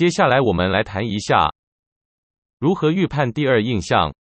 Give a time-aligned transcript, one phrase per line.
[0.00, 1.52] 接下来我们来谈一下
[2.58, 4.14] 如何预判第二印象。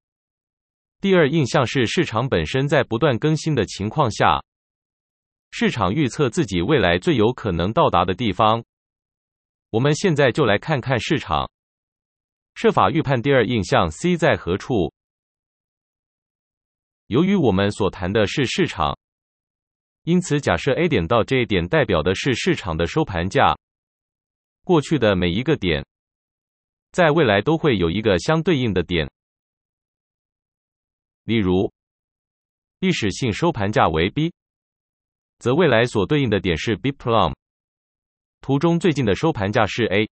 [1.00, 4.42] 第二印象是市场本身在不断更新的情况下，
[5.52, 8.64] 市场预测自己未来最有可能到达的地方。
[9.70, 11.48] 我们现在就来看看市场
[12.56, 14.92] 设法预判第二印象 C 在何处。
[17.06, 18.98] 由于我们所谈的是市场，
[20.02, 23.56] 因此假设 A 点到 J 点代表的是市场的收盘价。
[24.68, 25.82] 过去的每一个点，
[26.92, 29.10] 在未来都会有一个相对应的点。
[31.24, 31.72] 例如，
[32.78, 34.30] 历史性收盘价为 B，
[35.38, 37.32] 则未来所对应的点是 B plum。
[38.42, 40.06] 图中最近的收盘价是 A，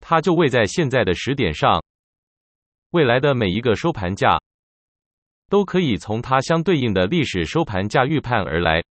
[0.00, 1.80] 它就位在现在的时点上。
[2.90, 4.36] 未来的每一个收盘价，
[5.48, 8.82] 都可以从它相对应的历史收盘价预判而来。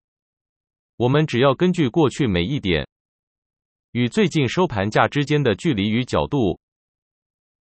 [0.99, 2.87] 我们只要根据过去每一点。
[3.93, 6.59] 与最近收盘价之间的距离与角度，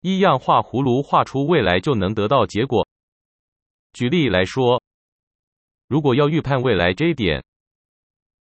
[0.02, 2.87] 一样画葫芦画出未来就能得到结果。
[3.95, 4.82] 举例来说，
[5.88, 7.43] 如果要预判未来 J 点，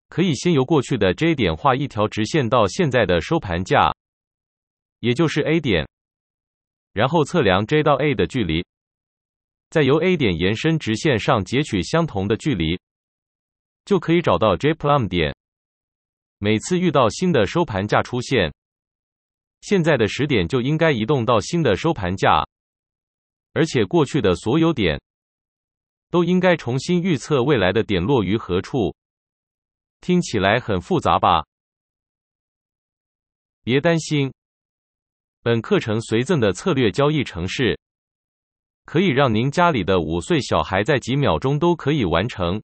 [0.10, 3.96] 可以先由过去的 J 点画一条直线到现在的收盘价，
[5.00, 5.88] 也就是 A 点，
[6.92, 8.66] 然后测量 J 到 A 的距离，
[9.70, 12.78] 再由 A 点延伸直线上截取相同的距离，
[13.86, 15.37] 就可以找到 J plum 点。
[16.40, 18.54] 每次遇到新的收盘价出现，
[19.62, 22.46] 现在的时点就应该移动到新的收盘价，
[23.54, 25.02] 而且过去的所有点
[26.12, 28.96] 都应该重新预测未来的点落于何处。
[30.00, 31.44] 听起来很复杂吧？
[33.64, 34.32] 别担心，
[35.42, 37.80] 本课程随赠的策略交易程式，
[38.86, 42.62] 可以让您家里的五岁小孩在几秒钟都可以完成。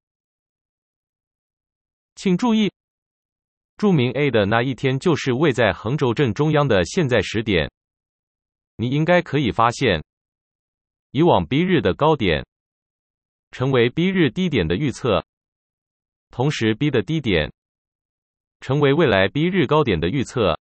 [2.13, 2.71] 请注意。
[3.77, 7.71] 注明 A 的那一天就是位在横轴正中央的现在时点。
[8.77, 10.03] 你应该可以发现，
[11.11, 12.45] 以往 B 日的高点
[13.51, 15.25] 成为 B 日低点的预测，
[16.29, 17.51] 同时 B 的低点
[18.61, 20.59] 成为未来 B 日高点的预测。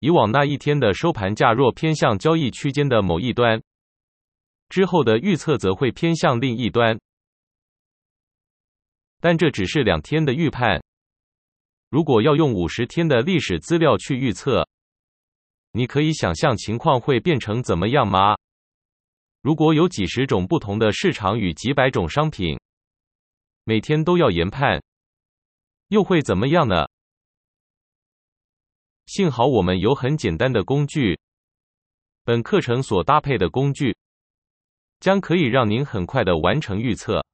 [0.00, 3.60] 以往那一天的收盘价若偏向交易区间的某一端，
[4.68, 6.98] 之后的预测则会偏向另一端。
[9.20, 10.82] 但这只是两天的预判。
[11.90, 14.68] 如果要用五十天的历史资料去预测，
[15.72, 18.36] 你可以想象情况会变成怎么样吗？
[19.40, 22.60] 如果有几十种不同的市场与几百种商品，
[23.64, 24.80] 每天都要研判，
[25.88, 26.86] 又会怎么样呢？
[29.06, 31.18] 幸好我们有很简单的工具，
[32.22, 33.96] 本课程所搭配的工具，
[35.00, 37.24] 将可以让您很快的完成预测。